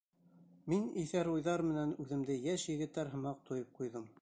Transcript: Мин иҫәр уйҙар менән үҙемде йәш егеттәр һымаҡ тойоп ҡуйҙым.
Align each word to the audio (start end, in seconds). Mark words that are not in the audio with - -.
Мин 0.71 0.87
иҫәр 1.01 1.29
уйҙар 1.35 1.63
менән 1.73 1.93
үҙемде 2.05 2.39
йәш 2.41 2.67
егеттәр 2.73 3.13
һымаҡ 3.17 3.45
тойоп 3.51 3.79
ҡуйҙым. 3.81 4.09